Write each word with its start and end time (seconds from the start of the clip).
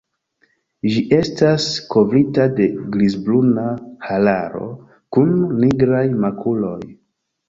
Ĝi 0.91 1.01
estas 1.17 1.65
kovrita 1.95 2.47
de 2.59 2.65
grizbruna 2.95 3.65
hararo 4.07 4.63
kun 5.17 5.37
nigraj 5.65 6.03
makuloj. 6.25 6.79